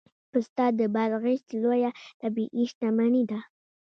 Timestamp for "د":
0.79-0.81